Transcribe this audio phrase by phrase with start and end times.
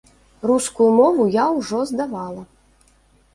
[0.51, 2.43] Рускую мову я ўжо здавала.